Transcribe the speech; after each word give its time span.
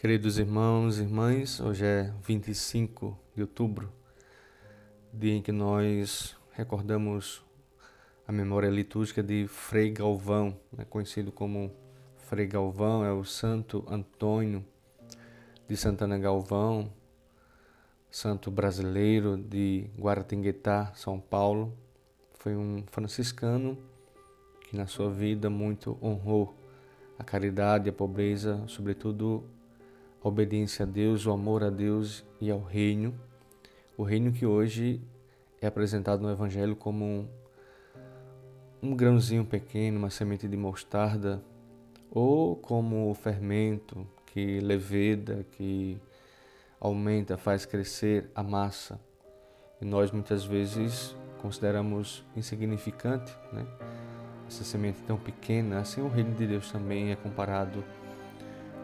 Queridos 0.00 0.38
irmãos 0.38 0.98
e 0.98 1.02
irmãs, 1.02 1.58
hoje 1.58 1.84
é 1.84 2.12
25 2.22 3.18
de 3.34 3.42
outubro, 3.42 3.92
dia 5.12 5.34
em 5.34 5.42
que 5.42 5.50
nós 5.50 6.36
recordamos 6.52 7.44
a 8.24 8.30
memória 8.30 8.68
litúrgica 8.68 9.24
de 9.24 9.48
Frei 9.48 9.90
Galvão, 9.90 10.56
né, 10.72 10.86
conhecido 10.88 11.32
como 11.32 11.72
Frei 12.28 12.46
Galvão, 12.46 13.04
é 13.04 13.10
o 13.10 13.24
Santo 13.24 13.84
Antônio 13.88 14.64
de 15.66 15.76
Santana 15.76 16.16
Galvão, 16.16 16.92
santo 18.08 18.52
brasileiro 18.52 19.36
de 19.36 19.90
Guaratinguetá, 19.98 20.92
São 20.94 21.18
Paulo. 21.18 21.76
Foi 22.34 22.54
um 22.54 22.84
franciscano 22.86 23.76
que 24.60 24.76
na 24.76 24.86
sua 24.86 25.10
vida 25.10 25.50
muito 25.50 25.98
honrou 26.00 26.56
a 27.18 27.24
caridade, 27.24 27.90
a 27.90 27.92
pobreza, 27.92 28.62
sobretudo 28.68 29.57
obediência 30.28 30.84
a 30.84 30.86
Deus, 30.86 31.26
o 31.26 31.32
amor 31.32 31.64
a 31.64 31.70
Deus 31.70 32.24
e 32.40 32.50
ao 32.50 32.60
reino. 32.60 33.14
O 33.96 34.02
reino 34.02 34.30
que 34.32 34.46
hoje 34.46 35.00
é 35.60 35.66
apresentado 35.66 36.22
no 36.22 36.30
Evangelho 36.30 36.76
como 36.76 37.04
um, 37.04 37.28
um 38.82 38.94
grãozinho 38.94 39.44
pequeno, 39.44 39.98
uma 39.98 40.10
semente 40.10 40.46
de 40.46 40.56
mostarda, 40.56 41.42
ou 42.10 42.56
como 42.56 43.10
o 43.10 43.14
fermento 43.14 44.06
que 44.26 44.60
leveda, 44.60 45.44
que 45.52 45.98
aumenta, 46.80 47.36
faz 47.36 47.66
crescer 47.66 48.30
a 48.34 48.42
massa. 48.42 49.00
E 49.80 49.84
nós 49.84 50.10
muitas 50.10 50.44
vezes 50.44 51.16
consideramos 51.40 52.24
insignificante, 52.36 53.36
né? 53.52 53.66
Essa 54.46 54.64
semente 54.64 55.02
tão 55.02 55.18
pequena, 55.18 55.80
assim 55.80 56.00
o 56.00 56.08
reino 56.08 56.34
de 56.34 56.46
Deus 56.46 56.70
também 56.72 57.10
é 57.10 57.16
comparado 57.16 57.84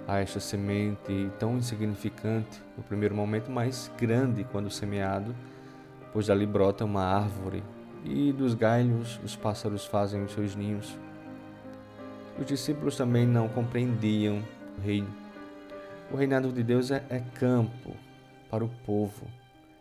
a 0.07 0.19
esta 0.19 0.39
semente 0.39 1.31
tão 1.39 1.57
insignificante 1.57 2.61
no 2.77 2.83
primeiro 2.83 3.15
momento, 3.15 3.51
mas 3.51 3.91
grande 3.99 4.45
quando 4.45 4.71
semeado, 4.71 5.35
pois 6.13 6.27
dali 6.27 6.47
brota 6.47 6.85
uma 6.85 7.03
árvore 7.03 7.63
e 8.05 8.33
dos 8.33 8.55
galhos 8.55 9.19
os 9.25 9.35
pássaros 9.35 9.87
fazem 9.87 10.23
os 10.23 10.33
seus 10.33 10.55
ninhos. 10.55 10.97
Os 12.39 12.47
discípulos 12.47 12.97
também 12.97 13.27
não 13.27 13.49
compreendiam 13.49 14.43
o 14.77 14.81
reino. 14.81 15.09
O 16.11 16.17
reinado 16.17 16.53
de 16.53 16.63
Deus 16.63 16.91
é, 16.91 17.03
é 17.09 17.21
campo 17.21 17.97
para 18.51 18.65
o 18.65 18.69
povo, 18.85 19.27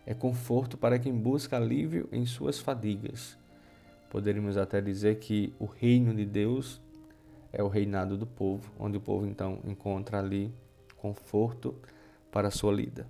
é 0.06 0.14
conforto 0.14 0.78
para 0.78 0.98
quem 0.98 1.14
busca 1.14 1.58
alívio 1.58 2.08
em 2.12 2.26
suas 2.26 2.60
fadigas. 2.60 3.38
Poderíamos 4.10 4.58
até 4.58 4.80
dizer 4.80 5.16
que 5.18 5.54
o 5.60 5.66
reino 5.66 6.14
de 6.14 6.26
Deus 6.26 6.80
é 7.54 7.62
o 7.62 7.68
reinado 7.68 8.18
do 8.18 8.26
povo, 8.26 8.74
onde 8.80 8.98
o 8.98 9.02
povo 9.02 9.28
então 9.28 9.60
encontra 9.64 10.18
ali 10.18 10.52
conforto 10.98 11.76
para 12.32 12.48
a 12.48 12.52
sua 12.52 12.74
lida. 12.74 13.08